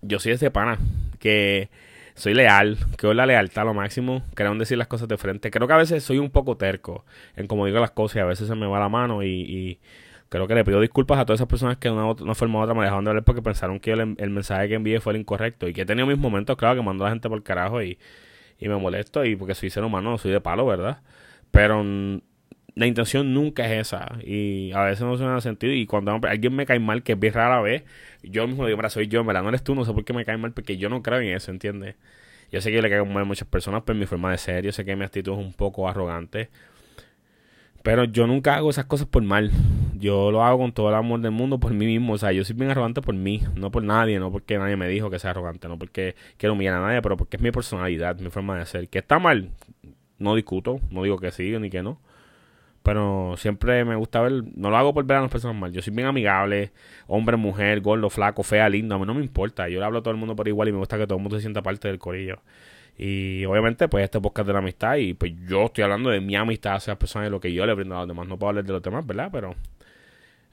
yo 0.00 0.18
soy 0.18 0.32
ese 0.32 0.50
pana, 0.50 0.80
que 1.20 1.70
soy 2.14 2.34
leal, 2.34 2.78
creo 2.96 3.14
la 3.14 3.26
lealtad 3.26 3.62
a 3.62 3.64
lo 3.66 3.74
máximo, 3.74 4.22
creo 4.34 4.52
en 4.52 4.58
decir 4.58 4.78
las 4.78 4.86
cosas 4.88 5.08
de 5.08 5.16
frente. 5.16 5.50
Creo 5.50 5.66
que 5.66 5.74
a 5.74 5.78
veces 5.78 6.02
soy 6.04 6.18
un 6.18 6.30
poco 6.30 6.56
terco 6.56 7.04
en 7.36 7.46
cómo 7.46 7.66
digo 7.66 7.80
las 7.80 7.90
cosas 7.92 8.16
y 8.16 8.20
a 8.20 8.24
veces 8.24 8.48
se 8.48 8.54
me 8.54 8.66
va 8.66 8.78
la 8.78 8.88
mano 8.88 9.22
y, 9.22 9.80
creo 10.28 10.46
que 10.46 10.54
le 10.54 10.64
pido 10.64 10.80
disculpas 10.80 11.18
a 11.18 11.26
todas 11.26 11.40
esas 11.40 11.48
personas 11.48 11.76
que 11.76 11.88
de 11.88 11.94
una, 11.94 12.34
forma 12.34 12.60
u 12.60 12.62
otra 12.62 12.74
me 12.74 12.84
dejaron 12.84 13.04
de 13.04 13.10
hablar 13.10 13.24
porque 13.24 13.42
pensaron 13.42 13.78
que 13.80 13.92
el, 13.92 14.30
mensaje 14.30 14.68
que 14.68 14.74
envié 14.74 14.98
fue 15.00 15.12
el 15.12 15.20
incorrecto 15.20 15.68
y 15.68 15.74
que 15.74 15.82
he 15.82 15.86
tenido 15.86 16.06
mis 16.06 16.16
momentos, 16.16 16.56
claro, 16.56 16.76
que 16.76 16.82
mando 16.82 17.04
a 17.04 17.08
la 17.08 17.12
gente 17.12 17.28
por 17.28 17.36
el 17.36 17.44
carajo 17.44 17.82
y, 17.82 17.98
y 18.58 18.68
me 18.68 18.76
molesto 18.76 19.24
y 19.24 19.36
porque 19.36 19.54
soy 19.54 19.70
ser 19.70 19.84
humano, 19.84 20.16
soy 20.18 20.30
de 20.32 20.40
palo, 20.40 20.64
¿verdad? 20.66 21.02
Pero 21.50 21.84
la 22.74 22.86
intención 22.86 23.34
nunca 23.34 23.66
es 23.66 23.88
esa. 23.88 24.18
Y 24.24 24.72
a 24.72 24.82
veces 24.84 25.02
no 25.02 25.16
da 25.16 25.40
sentido. 25.40 25.72
Y 25.72 25.86
cuando 25.86 26.18
alguien 26.22 26.54
me 26.54 26.66
cae 26.66 26.78
mal 26.78 27.02
que 27.02 27.18
es 27.20 27.34
rara 27.34 27.60
vez 27.60 27.84
yo 28.22 28.46
mismo 28.46 28.66
digo 28.66 28.76
mira 28.76 28.88
soy 28.90 29.08
yo 29.08 29.24
no 29.24 29.48
eres 29.48 29.64
tú 29.64 29.74
no 29.74 29.84
sé 29.84 29.92
por 29.92 30.04
qué 30.04 30.12
me 30.12 30.24
cae 30.24 30.36
mal 30.36 30.52
porque 30.52 30.76
yo 30.76 30.88
no 30.88 31.02
creo 31.02 31.20
en 31.20 31.34
eso 31.34 31.50
¿entiendes? 31.50 31.96
yo 32.52 32.60
sé 32.60 32.70
que 32.70 32.80
le 32.80 32.88
caigo 32.88 33.04
mal 33.06 33.22
a 33.22 33.24
muchas 33.24 33.48
personas 33.48 33.82
pero 33.84 33.98
mi 33.98 34.06
forma 34.06 34.30
de 34.30 34.38
ser 34.38 34.64
yo 34.64 34.72
sé 34.72 34.84
que 34.84 34.94
mi 34.96 35.04
actitud 35.04 35.32
es 35.32 35.38
un 35.38 35.52
poco 35.52 35.88
arrogante. 35.88 36.50
Pero 37.82 38.04
yo 38.04 38.28
nunca 38.28 38.54
hago 38.54 38.70
esas 38.70 38.84
cosas 38.84 39.08
por 39.08 39.24
mal. 39.24 39.50
Yo 39.98 40.30
lo 40.30 40.44
hago 40.44 40.58
con 40.58 40.72
todo 40.72 40.88
el 40.88 40.94
amor 40.94 41.20
del 41.20 41.32
mundo 41.32 41.58
por 41.58 41.74
mí 41.74 41.84
mismo. 41.84 42.12
O 42.12 42.18
sea 42.18 42.30
yo 42.30 42.44
soy 42.44 42.54
bien 42.54 42.70
arrogante 42.70 43.02
por 43.02 43.14
mí 43.14 43.42
no 43.56 43.70
por 43.72 43.82
nadie 43.82 44.20
no 44.20 44.30
porque 44.30 44.56
nadie 44.58 44.76
me 44.76 44.88
dijo 44.88 45.10
que 45.10 45.18
sea 45.18 45.30
arrogante 45.30 45.68
no 45.68 45.78
porque 45.78 46.14
quiero 46.36 46.54
humillar 46.54 46.74
a 46.74 46.80
nadie 46.80 47.02
pero 47.02 47.16
porque 47.16 47.36
es 47.38 47.42
mi 47.42 47.50
personalidad 47.50 48.18
mi 48.20 48.30
forma 48.30 48.58
de 48.58 48.66
ser. 48.66 48.88
Que 48.88 48.98
está 49.00 49.18
mal 49.18 49.50
no 50.18 50.36
discuto 50.36 50.80
no 50.90 51.02
digo 51.02 51.18
que 51.18 51.32
sí 51.32 51.58
ni 51.58 51.70
que 51.70 51.82
no 51.82 51.98
pero 52.82 53.34
siempre 53.36 53.84
me 53.84 53.94
gusta 53.94 54.20
ver, 54.20 54.42
no 54.56 54.70
lo 54.70 54.76
hago 54.76 54.92
por 54.92 55.04
ver 55.04 55.18
a 55.18 55.20
las 55.22 55.30
personas 55.30 55.56
mal. 55.56 55.72
Yo 55.72 55.82
soy 55.82 55.94
bien 55.94 56.08
amigable, 56.08 56.72
hombre, 57.06 57.36
mujer, 57.36 57.80
gordo, 57.80 58.10
flaco, 58.10 58.42
fea, 58.42 58.68
lindo. 58.68 58.94
A 58.94 58.98
mí 58.98 59.06
no 59.06 59.14
me 59.14 59.22
importa. 59.22 59.68
Yo 59.68 59.78
le 59.78 59.86
hablo 59.86 60.00
a 60.00 60.02
todo 60.02 60.10
el 60.10 60.18
mundo 60.18 60.34
por 60.34 60.48
igual 60.48 60.68
y 60.68 60.72
me 60.72 60.78
gusta 60.78 60.98
que 60.98 61.06
todo 61.06 61.16
el 61.16 61.22
mundo 61.22 61.36
se 61.36 61.42
sienta 61.42 61.62
parte 61.62 61.88
del 61.88 61.98
corillo. 61.98 62.40
Y 62.98 63.44
obviamente, 63.44 63.88
pues 63.88 64.04
este 64.04 64.20
podcast 64.20 64.46
de 64.48 64.52
la 64.52 64.58
amistad. 64.58 64.96
Y 64.96 65.14
pues 65.14 65.32
yo 65.48 65.66
estoy 65.66 65.84
hablando 65.84 66.10
de 66.10 66.20
mi 66.20 66.34
amistad 66.34 66.74
hacia 66.74 66.92
las 66.92 66.98
personas 66.98 67.28
y 67.28 67.30
lo 67.30 67.40
que 67.40 67.52
yo 67.52 67.64
le 67.66 67.74
brindo 67.74 67.94
a 67.96 68.00
los 68.00 68.08
demás. 68.08 68.26
No 68.26 68.36
puedo 68.36 68.50
hablar 68.50 68.64
de 68.64 68.72
los 68.72 68.82
demás, 68.82 69.06
¿verdad? 69.06 69.28
Pero 69.32 69.54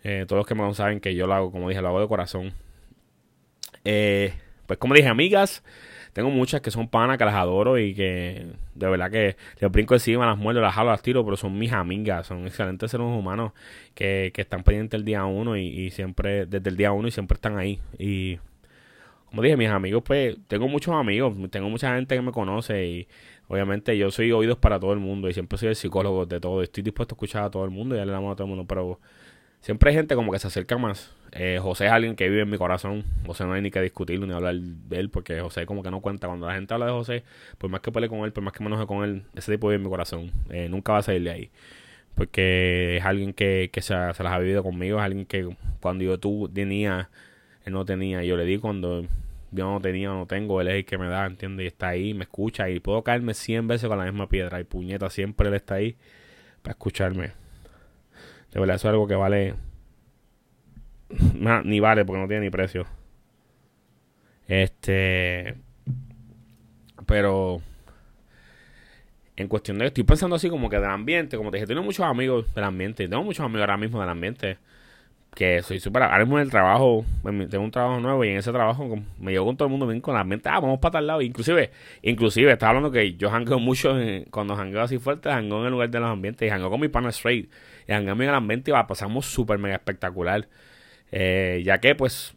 eh, 0.03 0.25
todos 0.27 0.39
los 0.39 0.47
que 0.47 0.55
me 0.55 0.73
saben 0.75 0.99
que 0.99 1.15
yo 1.15 1.25
lo 1.25 1.33
hago, 1.33 1.51
como 1.51 1.67
dije, 1.69 1.81
lo 1.81 1.87
hago 1.87 2.01
de 2.01 2.07
corazón. 2.07 2.53
Eh, 3.83 4.33
pues 4.67 4.77
como 4.77 4.93
dije, 4.93 5.07
amigas. 5.07 5.63
Tengo 6.13 6.29
muchas 6.29 6.61
que 6.61 6.71
son 6.71 6.87
panas, 6.87 7.17
que 7.17 7.25
las 7.25 7.35
adoro 7.35 7.77
y 7.77 7.93
que 7.93 8.47
de 8.75 8.89
verdad 8.89 9.11
que 9.11 9.35
les 9.59 9.71
brinco 9.71 9.93
encima, 9.93 10.25
las 10.25 10.37
muerdo, 10.37 10.61
las 10.61 10.73
jalo, 10.73 10.91
las 10.91 11.01
tiro, 11.01 11.23
pero 11.23 11.37
son 11.37 11.57
mis 11.57 11.71
amigas, 11.71 12.27
son 12.27 12.45
excelentes 12.47 12.91
seres 12.91 13.05
humanos 13.05 13.53
que, 13.93 14.31
que 14.33 14.41
están 14.41 14.63
pendientes 14.63 14.97
el 14.97 15.05
día 15.05 15.25
uno 15.25 15.57
y, 15.57 15.91
siempre, 15.91 16.45
desde 16.45 16.69
el 16.69 16.77
día 16.77 16.91
uno 16.91 17.07
y 17.07 17.11
siempre 17.11 17.35
están 17.35 17.57
ahí. 17.57 17.79
Y 17.97 18.39
como 19.25 19.41
dije, 19.41 19.57
mis 19.57 19.69
amigos, 19.69 20.03
pues 20.05 20.37
tengo 20.47 20.67
muchos 20.67 20.93
amigos, 20.95 21.35
tengo 21.51 21.69
mucha 21.69 21.95
gente 21.95 22.15
que 22.15 22.21
me 22.21 22.31
conoce 22.31 22.85
y 22.85 23.07
obviamente 23.47 23.97
yo 23.97 24.09
soy 24.11 24.31
oídos 24.31 24.57
para 24.57 24.79
todo 24.79 24.93
el 24.93 24.99
mundo 24.99 25.29
y 25.29 25.33
siempre 25.33 25.57
soy 25.57 25.69
el 25.69 25.75
psicólogo 25.75 26.25
de 26.25 26.39
todo. 26.39 26.63
Estoy 26.63 26.83
dispuesto 26.83 27.13
a 27.13 27.15
escuchar 27.15 27.43
a 27.43 27.51
todo 27.51 27.63
el 27.65 27.71
mundo 27.71 27.95
y 27.95 27.99
darle 27.99 28.13
la 28.13 28.19
mano 28.19 28.31
a 28.31 28.35
todo 28.35 28.45
el 28.45 28.49
mundo, 28.49 28.65
pero 28.67 28.99
siempre 29.61 29.89
hay 29.91 29.95
gente 29.95 30.15
como 30.15 30.31
que 30.31 30.39
se 30.39 30.47
acerca 30.47 30.77
más. 30.77 31.11
Eh, 31.31 31.59
José 31.61 31.85
es 31.85 31.91
alguien 31.91 32.15
que 32.15 32.29
vive 32.29 32.41
en 32.41 32.49
mi 32.49 32.57
corazón. 32.57 33.03
José 33.25 33.45
no 33.45 33.53
hay 33.53 33.61
ni 33.61 33.71
que 33.71 33.81
discutirlo 33.81 34.25
ni 34.25 34.33
hablar 34.33 34.55
de 34.55 34.99
él 34.99 35.09
porque 35.09 35.39
José 35.41 35.65
como 35.65 35.83
que 35.83 35.91
no 35.91 36.01
cuenta. 36.01 36.27
Cuando 36.27 36.47
la 36.47 36.55
gente 36.55 36.73
habla 36.73 36.87
de 36.87 36.91
José, 36.91 37.23
por 37.57 37.69
más 37.69 37.81
que 37.81 37.91
pelee 37.91 38.09
con 38.09 38.19
él, 38.19 38.31
por 38.31 38.43
más 38.43 38.53
que 38.53 38.63
me 38.63 38.67
enoje 38.67 38.87
con 38.87 39.03
él, 39.03 39.23
ese 39.35 39.51
tipo 39.51 39.67
vive 39.67 39.75
en 39.75 39.83
mi 39.83 39.89
corazón. 39.89 40.31
Eh, 40.49 40.69
nunca 40.69 40.93
va 40.93 40.99
a 40.99 41.03
salir 41.03 41.23
de 41.23 41.31
ahí. 41.31 41.51
Porque 42.15 42.97
es 42.97 43.05
alguien 43.05 43.33
que, 43.33 43.69
que 43.71 43.81
se, 43.81 43.93
se, 44.13 44.23
las 44.23 44.33
ha 44.33 44.39
vivido 44.39 44.63
conmigo. 44.63 44.97
Es 44.99 45.03
alguien 45.03 45.25
que 45.25 45.55
cuando 45.79 46.03
yo 46.03 46.19
tú 46.19 46.49
tenía, 46.53 47.09
él 47.65 47.73
no 47.73 47.85
tenía. 47.85 48.23
Yo 48.23 48.37
le 48.37 48.45
di 48.45 48.57
cuando 48.57 49.05
yo 49.51 49.71
no 49.71 49.79
tenía, 49.81 50.09
no 50.09 50.25
tengo. 50.25 50.61
Él 50.61 50.67
es 50.69 50.75
el 50.75 50.85
que 50.85 50.97
me 50.97 51.07
da, 51.07 51.25
¿entiendes? 51.25 51.65
Y 51.65 51.67
está 51.67 51.89
ahí, 51.89 52.13
me 52.13 52.23
escucha. 52.23 52.69
Y 52.69 52.79
puedo 52.79 53.03
caerme 53.03 53.33
100 53.33 53.67
veces 53.67 53.87
con 53.87 53.97
la 53.97 54.05
misma 54.05 54.27
piedra. 54.27 54.59
Y 54.59 54.63
puñeta, 54.63 55.09
siempre 55.09 55.47
él 55.47 55.53
está 55.55 55.75
ahí 55.75 55.95
para 56.61 56.73
escucharme. 56.73 57.31
De 58.51 58.59
verdad, 58.59 58.75
eso 58.75 58.87
es 58.87 58.91
algo 58.91 59.07
que 59.07 59.15
vale. 59.15 59.55
ni 61.63 61.79
vale 61.79 62.05
porque 62.05 62.21
no 62.21 62.27
tiene 62.27 62.45
ni 62.45 62.49
precio. 62.49 62.85
Este. 64.47 65.55
Pero. 67.05 67.61
En 69.35 69.47
cuestión 69.47 69.77
de. 69.77 69.87
Estoy 69.87 70.03
pensando 70.03 70.35
así 70.35 70.49
como 70.49 70.69
que 70.69 70.77
del 70.77 70.89
ambiente. 70.89 71.37
Como 71.37 71.51
te 71.51 71.57
dije, 71.57 71.67
tengo 71.67 71.83
muchos 71.83 72.05
amigos 72.05 72.53
del 72.53 72.63
ambiente. 72.63 73.07
Tengo 73.07 73.23
muchos 73.23 73.45
amigos 73.45 73.61
ahora 73.61 73.77
mismo 73.77 73.99
del 73.99 74.09
ambiente. 74.09 74.57
Que 75.35 75.61
soy 75.61 75.79
súper. 75.79 76.03
Ahora 76.03 76.19
mismo 76.19 76.37
en 76.37 76.45
el 76.45 76.51
trabajo. 76.51 77.05
Tengo 77.23 77.63
un 77.63 77.71
trabajo 77.71 77.99
nuevo 77.99 78.25
y 78.25 78.29
en 78.29 78.37
ese 78.37 78.51
trabajo 78.51 78.97
me 79.19 79.31
llevo 79.31 79.45
con 79.45 79.57
todo 79.57 79.67
el 79.67 79.71
mundo 79.71 79.87
bien 79.87 80.01
con 80.01 80.15
la 80.15 80.23
mente. 80.23 80.49
Ah, 80.49 80.59
vamos 80.59 80.79
para 80.79 80.93
tal 80.93 81.07
lado. 81.07 81.21
Inclusive, 81.21 81.71
inclusive, 82.01 82.51
estaba 82.51 82.71
hablando 82.71 82.91
que 82.91 83.15
yo 83.15 83.29
jangueo 83.29 83.59
mucho. 83.59 83.95
cuando 84.31 84.55
jangueo 84.55 84.81
así 84.81 84.97
fuerte, 84.97 85.29
jangueo 85.29 85.59
en 85.59 85.65
el 85.65 85.71
lugar 85.71 85.89
de 85.89 85.99
los 85.99 86.09
ambientes. 86.09 86.45
Y 86.47 86.49
jangueo 86.49 86.69
con 86.69 86.81
mi 86.81 86.89
pana 86.89 87.09
straight 87.09 87.49
y 87.89 87.91
en 87.91 88.07
el 88.07 88.29
ambiente 88.35 88.69
y 88.69 88.73
la 88.73 88.85
pasamos 88.85 89.25
súper 89.25 89.57
mega 89.57 89.75
espectacular. 89.75 90.47
Eh, 91.11 91.63
ya 91.65 91.79
que, 91.79 91.95
pues, 91.95 92.35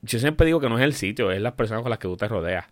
yo 0.00 0.18
siempre 0.18 0.46
digo 0.46 0.58
que 0.58 0.70
no 0.70 0.78
es 0.78 0.84
el 0.84 0.94
sitio, 0.94 1.30
es 1.30 1.40
las 1.42 1.52
personas 1.52 1.82
con 1.82 1.90
las 1.90 1.98
que 1.98 2.08
tú 2.08 2.16
te 2.16 2.28
rodeas. 2.28 2.64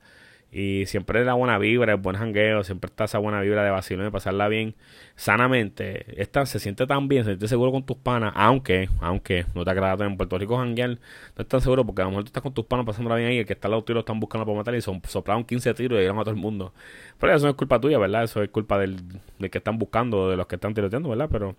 Y 0.53 0.87
siempre 0.87 1.25
la 1.25 1.35
buena 1.35 1.59
vibra, 1.59 1.93
el 1.93 2.01
buen 2.01 2.17
jangueo, 2.17 2.65
siempre 2.65 2.89
está 2.89 3.05
esa 3.05 3.19
buena 3.19 3.41
vibra 3.41 3.63
de 3.63 3.71
vacilo 3.71 4.03
de 4.03 4.11
pasarla 4.11 4.49
bien 4.49 4.75
sanamente. 5.15 6.21
Esta, 6.21 6.45
se 6.45 6.59
siente 6.59 6.89
tan 6.89 7.07
bien, 7.07 7.23
se 7.23 7.31
siente 7.31 7.47
seguro 7.47 7.71
con 7.71 7.85
tus 7.85 7.97
panas, 7.97 8.33
aunque, 8.35 8.89
aunque 9.01 9.47
no 9.55 9.65
te 9.65 9.71
agrada 9.71 10.05
en 10.05 10.17
Puerto 10.17 10.39
Rico 10.39 10.57
janguear, 10.57 10.91
no 10.91 10.99
es 11.39 11.47
tan 11.47 11.61
seguro 11.61 11.87
porque 11.87 12.03
a 12.03 12.07
lo 12.07 12.11
mejor 12.11 12.25
tú 12.25 12.29
estás 12.29 12.43
con 12.43 12.53
tus 12.53 12.65
panas 12.65 12.85
pasándola 12.85 13.15
bien 13.17 13.29
ahí 13.29 13.39
el 13.39 13.47
que 13.47 13.53
está 13.53 13.69
al 13.69 13.73
lado 13.73 13.85
tuyo 13.85 13.95
lo 13.95 14.01
están 14.01 14.19
buscando 14.19 14.45
para 14.45 14.59
matar 14.59 14.75
y 14.75 14.81
son, 14.81 15.01
soplaron 15.07 15.45
15 15.45 15.75
tiros 15.75 15.97
y 15.99 16.01
llegaron 16.01 16.19
a 16.19 16.25
todo 16.25 16.35
el 16.35 16.41
mundo. 16.41 16.75
Pero 17.19 17.33
eso 17.35 17.45
no 17.47 17.51
es 17.51 17.57
culpa 17.57 17.81
tuya, 17.81 17.99
¿verdad? 17.99 18.25
Eso 18.25 18.43
es 18.43 18.51
culpa 18.51 18.79
del, 18.79 18.97
que 19.39 19.59
están 19.59 19.79
buscando, 19.79 20.31
de 20.31 20.37
los 20.37 20.49
que 20.49 20.57
están 20.57 20.75
tiroteando, 20.75 21.09
¿verdad? 21.09 21.29
Pero 21.31 21.55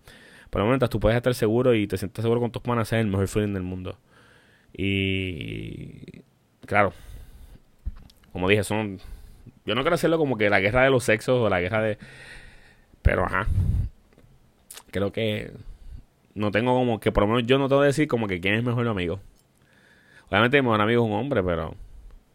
por 0.50 0.62
el 0.62 0.66
momento 0.66 0.90
tú 0.90 1.00
puedes 1.00 1.16
estar 1.16 1.34
seguro 1.34 1.74
y 1.74 1.88
te 1.88 1.98
sientes 1.98 2.22
seguro 2.22 2.42
con 2.42 2.52
tus 2.52 2.62
panas, 2.62 2.92
es 2.92 3.00
el 3.00 3.08
mejor 3.08 3.28
feeling 3.30 3.54
del 3.54 3.64
mundo. 3.64 3.98
Y 4.74 6.24
claro, 6.66 6.94
como 8.32 8.48
dije, 8.48 8.64
son. 8.64 9.00
Yo 9.66 9.76
no 9.76 9.82
quiero 9.82 9.96
hacerlo 9.96 10.18
como 10.18 10.38
que 10.38 10.50
la 10.50 10.60
guerra 10.60 10.84
de 10.84 10.90
los 10.90 11.04
sexos 11.04 11.40
o 11.40 11.50
la 11.50 11.62
guerra 11.62 11.82
de. 11.82 11.98
Pero 13.02 13.26
ajá. 13.26 13.48
Creo 14.92 15.12
que 15.12 15.52
no 16.36 16.52
tengo 16.52 16.74
como 16.74 17.00
que, 17.00 17.12
por 17.12 17.24
lo 17.24 17.28
menos 17.28 17.44
yo 17.46 17.58
no 17.58 17.68
tengo 17.68 17.82
que 17.82 17.88
decir 17.88 18.08
como 18.08 18.28
que 18.28 18.40
quién 18.40 18.56
es 18.56 18.64
mejor 18.64 18.88
amigo. 18.88 19.20
Obviamente 20.30 20.62
mi 20.62 20.68
mejor 20.68 20.82
amigo 20.82 21.04
es 21.04 21.12
un 21.12 21.18
hombre, 21.18 21.44
pero 21.44 21.76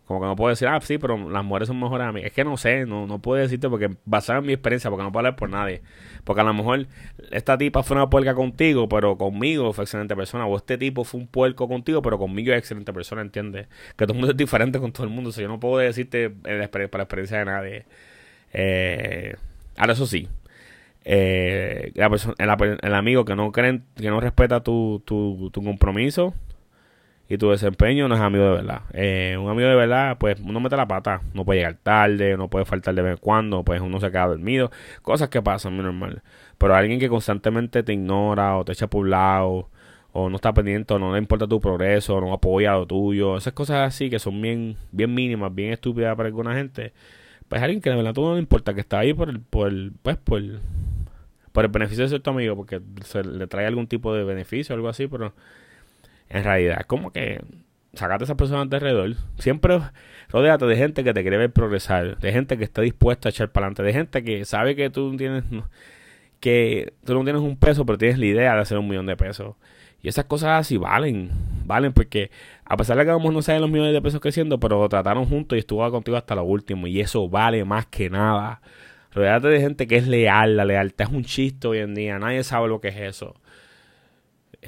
como 0.07 0.21
que 0.21 0.27
no 0.27 0.37
puedo 0.37 0.51
decir, 0.51 0.69
ah, 0.69 0.81
sí, 0.81 0.99
pero 0.99 1.29
las 1.29 1.45
mujeres 1.45 1.67
son 1.67 1.81
mejores 1.81 2.07
amigas. 2.07 2.29
Es 2.29 2.33
que 2.33 2.45
no 2.45 2.57
sé, 2.57 2.87
no, 2.87 3.09
no 3.09 3.19
puedo 3.19 3.43
decirte 3.43 3.69
porque 3.69 3.91
basado 4.05 4.39
en 4.39 4.47
mi 4.47 4.53
experiencia, 4.53 4.89
porque 4.89 5.03
no 5.03 5.11
puedo 5.11 5.27
hablar 5.27 5.37
por 5.37 5.51
nadie. 5.51 5.83
Porque 6.23 6.43
a 6.43 6.45
lo 6.45 6.55
mejor 6.55 6.87
esta 7.33 7.59
tipa 7.59 7.83
fue 7.83 7.97
una 7.97 8.09
puerca 8.09 8.35
contigo, 8.35 8.89
pero 8.89 9.19
conmigo 9.19 9.73
fue 9.73 9.83
excelente 9.83 10.15
persona. 10.15 10.47
O 10.47 10.57
este 10.57 10.79
tipo 10.79 11.03
fue 11.03 11.21
un 11.21 11.27
puerco 11.27 11.67
contigo, 11.67 12.03
pero 12.03 12.19
conmigo 12.19 12.53
es 12.53 12.59
excelente 12.59 12.93
persona, 12.93 13.21
¿entiendes? 13.21 13.67
Que 13.97 14.07
todo 14.07 14.13
el 14.13 14.21
mundo 14.21 14.31
es 14.31 14.37
diferente 14.37 14.79
con 14.79 14.93
todo 14.93 15.05
el 15.05 15.11
mundo. 15.11 15.31
O 15.31 15.33
sea, 15.33 15.43
yo 15.43 15.49
no 15.49 15.59
puedo 15.59 15.79
decirte 15.79 16.31
para 16.31 16.79
la 16.99 17.03
experiencia 17.03 17.39
de 17.39 17.45
nadie. 17.45 17.85
Eh, 18.53 19.35
ahora, 19.77 19.95
eso 19.95 20.07
sí. 20.07 20.29
Eh, 21.05 21.93
el, 21.95 22.95
amigo 22.95 23.25
que 23.25 23.35
no 23.35 23.51
creen, 23.51 23.85
que 23.97 24.09
no 24.09 24.21
respeta 24.21 24.63
tu, 24.63 25.03
tu, 25.05 25.51
tu 25.53 25.65
compromiso 25.65 26.35
y 27.29 27.39
tu 27.39 27.51
desempeño 27.51 28.09
no 28.09 28.15
es 28.15 28.21
amigo 28.21 28.45
de 28.45 28.51
verdad. 28.51 28.83
Eh, 28.93 29.37
un 29.41 29.51
amigo 29.51 29.69
de 29.69 29.75
verdad, 29.75 30.17
pues 30.19 30.39
uno 30.41 30.61
mete 30.61 30.77
la 30.77 30.87
pata, 30.87 31.23
no 31.35 31.45
puede 31.45 31.61
llegar 31.61 31.77
tarde, 31.83 32.37
no 32.37 32.49
puede 32.49 32.65
faltar 32.65 32.95
de 32.95 33.03
vez 33.03 33.13
en 33.13 33.19
cuando, 33.19 33.65
pues 33.65 33.81
uno 33.81 33.99
se 34.01 34.11
queda 34.11 34.27
dormido, 34.27 34.71
cosas 35.03 35.29
que 35.29 35.43
pasan, 35.43 35.75
muy 35.75 35.85
normal. 35.85 36.23
Pero 36.59 36.75
alguien 36.75 37.01
que 37.01 37.09
constantemente 37.09 37.83
te 37.83 37.93
ignora 37.93 38.57
o 38.57 38.65
te 38.65 38.73
echa 38.73 38.87
por 38.87 39.03
un 39.03 39.11
lado, 39.11 39.71
o 40.13 40.31
no 40.31 40.37
está 40.37 40.55
pendiente, 40.55 40.95
o 40.95 40.99
no 40.99 41.13
le 41.13 41.19
importa 41.19 41.47
tu 41.47 41.61
progreso, 41.61 42.17
o 42.17 42.21
no 42.21 42.33
apoya 42.33 42.73
lo 42.75 42.87
tuyo, 42.87 43.37
esas 43.37 43.53
cosas 43.53 43.87
así 43.87 44.09
que 44.09 44.19
son 44.19 44.41
bien, 44.41 44.77
bien 44.93 45.13
mínimas, 45.13 45.55
bien 45.55 45.73
estúpidas 45.73 46.17
para 46.17 46.29
alguna 46.29 46.55
gente, 46.55 46.93
pues 47.49 47.61
alguien 47.63 47.81
que 47.81 47.91
de 47.91 47.97
verdad 47.97 48.15
todo 48.15 48.29
no 48.31 48.35
le 48.35 48.41
importa, 48.41 48.73
que 48.75 48.81
está 48.81 49.01
ahí 49.01 49.13
por 49.15 49.29
el, 49.31 49.41
por 49.41 49.69
el, 49.69 49.93
pues 50.03 50.17
por 50.17 50.43
por 51.53 51.65
el 51.65 51.71
beneficio 51.71 52.05
de 52.05 52.11
ser 52.11 52.21
tu 52.21 52.29
amigo, 52.29 52.55
porque 52.55 52.83
se 53.03 53.25
le 53.25 53.47
trae 53.47 53.67
algún 53.67 53.87
tipo 53.87 54.13
de 54.13 54.25
beneficio 54.25 54.75
o 54.75 54.77
algo 54.77 54.91
así, 54.91 55.07
pero 55.07 55.33
en 56.29 56.45
realidad, 56.45 56.83
como 56.87 57.13
que 57.13 57.41
sacate 57.95 58.25
a 58.25 58.27
esas 58.27 58.37
personas 58.37 58.69
de 58.69 58.77
alrededor. 58.77 59.17
Siempre 59.39 59.81
rodeate 60.29 60.67
de 60.67 60.77
gente 60.77 61.05
que 61.05 61.15
te 61.15 61.23
quiere 61.23 61.37
ver 61.39 61.53
progresar, 61.53 62.19
de 62.19 62.33
gente 62.33 62.59
que 62.59 62.65
está 62.65 62.83
dispuesta 62.83 63.29
a 63.29 63.31
echar 63.31 63.51
para 63.51 63.67
adelante, 63.67 63.83
de 63.83 63.93
gente 63.93 64.25
que 64.25 64.45
sabe 64.45 64.77
que 64.77 64.91
tú 64.91 65.17
tienes 65.17 65.45
que 66.41 66.93
tú 67.05 67.15
no 67.15 67.25
tienes 67.25 67.43
un 67.43 67.57
peso, 67.57 67.87
pero 67.87 67.99
tienes 67.99 68.19
la 68.19 68.27
idea 68.27 68.55
de 68.55 68.61
hacer 68.61 68.79
un 68.79 68.89
millón 68.89 69.07
de 69.07 69.17
pesos. 69.17 69.57
Y 70.03 70.09
esas 70.09 70.27
cosas 70.27 70.61
así 70.61 70.77
valen, 70.77 71.31
valen 71.65 71.93
porque 71.93 72.31
a 72.65 72.77
pesar 72.77 72.97
de 72.97 73.05
que 73.05 73.11
vamos 73.11 73.33
no 73.33 73.43
saben 73.43 73.63
los 73.63 73.71
millones 73.71 73.93
de 73.93 74.03
pesos 74.03 74.21
creciendo, 74.21 74.61
pero 74.61 74.89
trataron 74.89 75.27
juntos 75.27 75.57
y 75.57 75.61
estuvo 75.61 75.91
contigo 75.91 76.17
hasta 76.17 76.35
lo 76.35 76.45
último 76.45 76.87
y 76.87 77.01
eso 77.01 77.29
vale 77.29 77.65
más 77.65 77.87
que 77.87 78.11
nada. 78.11 78.61
Rodeate 79.13 79.49
de 79.49 79.61
gente 79.61 79.87
que 79.87 79.97
es 79.97 80.07
leal, 80.07 80.57
la 80.57 80.65
lealtad 80.65 81.09
es 81.09 81.15
un 81.15 81.25
chiste 81.25 81.67
hoy 81.69 81.79
en 81.79 81.95
día, 81.95 82.19
nadie 82.19 82.45
sabe 82.45 82.69
lo 82.69 82.81
que 82.81 82.89
es 82.89 82.97
eso. 82.97 83.35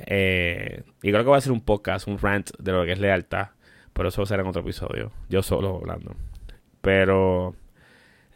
Eh, 0.07 0.83
y 1.03 1.11
creo 1.11 1.25
que 1.25 1.31
va 1.31 1.37
a 1.37 1.41
ser 1.41 1.53
un 1.53 1.61
podcast, 1.61 2.07
un 2.07 2.19
rant 2.19 2.51
de 2.59 2.73
lo 2.73 2.85
que 2.85 2.93
es 2.93 2.99
lealtad. 2.99 3.49
Pero 3.93 4.09
eso 4.09 4.25
será 4.27 4.43
en 4.43 4.49
otro 4.49 4.63
episodio. 4.63 5.13
Yo 5.29 5.43
solo 5.43 5.77
hablando. 5.77 6.15
Pero 6.81 7.55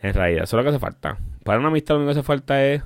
en 0.03 0.15
realidad, 0.15 0.45
eso 0.45 0.57
es 0.57 0.59
lo 0.59 0.65
que 0.65 0.77
hace 0.77 0.81
falta. 0.81 1.19
Para 1.45 1.59
una 1.59 1.69
amistad 1.69 1.95
lo 1.95 2.01
único 2.01 2.13
que 2.13 2.19
hace 2.19 2.27
falta 2.27 2.65
es. 2.65 2.83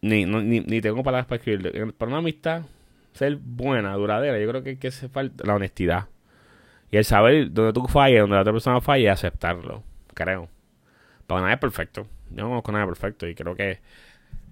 Ni, 0.00 0.26
ni, 0.26 0.60
ni 0.60 0.80
tengo 0.80 1.02
palabras 1.04 1.26
para 1.26 1.36
escribir. 1.36 1.94
Para 1.94 2.08
una 2.08 2.18
amistad, 2.18 2.62
ser 3.12 3.36
buena, 3.36 3.94
duradera, 3.94 4.38
yo 4.38 4.48
creo 4.48 4.62
que, 4.64 4.78
que 4.78 4.88
hace 4.88 5.08
falta 5.08 5.44
la 5.46 5.54
honestidad. 5.54 6.08
Y 6.90 6.96
el 6.96 7.04
saber 7.04 7.52
donde 7.52 7.72
tú 7.72 7.86
fallas, 7.86 8.20
donde 8.20 8.34
la 8.34 8.42
otra 8.42 8.52
persona 8.52 8.80
falla, 8.80 9.04
y 9.04 9.06
aceptarlo. 9.06 9.82
Creo. 10.14 10.48
Pero 11.26 11.40
nada 11.40 11.52
es 11.52 11.58
perfecto. 11.60 12.06
Yo 12.30 12.42
no 12.42 12.48
conozco 12.48 12.72
nada 12.72 12.86
perfecto 12.86 13.28
y 13.28 13.34
creo 13.34 13.54
que. 13.54 13.80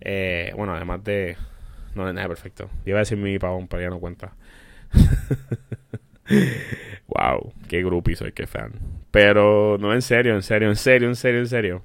Eh, 0.01 0.53
bueno, 0.57 0.75
además 0.75 1.05
de 1.05 1.37
no 1.95 2.11
nada 2.13 2.29
perfecto. 2.29 2.71
Iba 2.85 2.99
a 2.99 3.01
decir 3.01 3.19
mi 3.19 3.39
pavón, 3.39 3.69
pero 3.69 3.83
ya 3.83 3.91
no 3.91 3.99
cuenta. 3.99 4.33
wow, 7.07 7.53
qué 7.69 7.83
groupie 7.83 8.17
soy, 8.17 8.33
qué 8.33 8.47
fan. 8.47 8.73
Pero 9.11 9.77
no, 9.79 9.93
en 9.93 10.03
serio, 10.03 10.35
en 10.35 10.43
serio, 10.43 10.69
en 10.69 10.77
serio, 10.77 11.09
en 11.09 11.17
serio, 11.17 11.41
en 11.41 11.47
serio. 11.47 11.83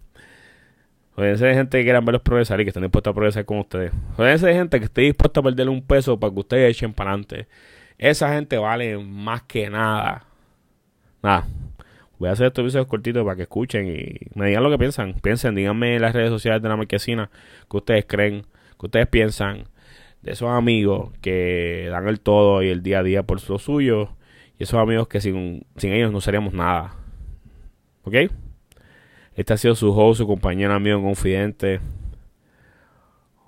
Jodense 1.16 1.46
de 1.46 1.54
gente 1.54 1.78
que 1.78 1.84
quieran 1.84 2.04
verlos 2.04 2.22
progresar 2.22 2.60
y 2.60 2.66
que 2.66 2.70
estén 2.70 2.84
dispuestos 2.84 3.12
a 3.12 3.14
progresar 3.14 3.46
con 3.46 3.60
ustedes. 3.60 3.92
Jodense 4.18 4.48
de 4.48 4.54
gente 4.54 4.80
que 4.80 4.86
esté 4.86 5.02
dispuesta 5.02 5.40
a 5.40 5.44
perderle 5.44 5.72
un 5.72 5.82
peso 5.82 6.20
para 6.20 6.34
que 6.34 6.40
ustedes 6.40 6.72
echen 6.72 6.94
para 6.94 7.12
adelante. 7.12 7.48
Esa 7.98 8.34
gente 8.34 8.58
vale 8.58 8.98
más 8.98 9.44
que 9.44 9.70
nada. 9.70 10.26
Nada. 11.24 11.48
Voy 12.20 12.30
a 12.30 12.34
hacer 12.34 12.48
estos 12.48 12.66
videos 12.66 12.88
cortitos 12.88 13.24
para 13.24 13.38
que 13.38 13.44
escuchen 13.44 13.88
y 13.88 14.14
me 14.36 14.48
digan 14.48 14.64
lo 14.64 14.70
que 14.70 14.78
piensan. 14.78 15.14
Piensen, 15.22 15.56
díganme 15.56 15.96
en 15.96 16.02
las 16.02 16.14
redes 16.14 16.30
sociales 16.30 16.62
de 16.62 16.70
la 16.70 16.76
marquesina 16.76 17.30
que 17.70 17.78
ustedes 17.78 18.06
creen, 18.06 18.46
que 18.78 18.86
ustedes 18.86 19.08
piensan 19.08 19.66
de 20.26 20.32
esos 20.32 20.50
amigos 20.50 21.12
que 21.22 21.88
dan 21.92 22.08
el 22.08 22.20
todo 22.20 22.64
y 22.64 22.70
el 22.70 22.82
día 22.82 23.00
a 23.00 23.04
día 23.04 23.24
por 23.24 23.48
lo 23.48 23.60
suyo. 23.60 24.10
Y 24.58 24.64
esos 24.64 24.80
amigos 24.80 25.08
que 25.08 25.22
sin, 25.22 25.66
sin 25.78 25.94
ellos 25.94 26.12
no 26.12 26.20
seríamos 26.20 26.54
nada. 26.54 26.96
¿Ok? 28.04 28.16
Este 29.36 29.54
ha 29.54 29.58
sido 29.58 29.76
su 29.76 29.92
host, 29.92 30.20
su 30.20 30.28
compañero, 30.28 30.74
amigo, 30.74 31.02
confidente. 31.02 31.80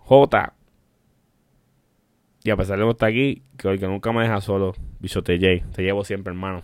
J. 0.03 0.53
Y 2.43 2.49
a 2.51 2.55
pesar 2.55 2.77
de 2.77 2.85
no 2.85 2.91
estar 2.91 3.09
aquí, 3.09 3.41
que 3.57 3.77
que 3.79 3.87
nunca 3.87 4.11
me 4.11 4.21
deja 4.21 4.39
solo, 4.39 4.75
Bichote 4.99 5.37
J. 5.39 5.67
Te 5.73 5.81
llevo 5.81 6.03
siempre, 6.03 6.31
hermano. 6.31 6.61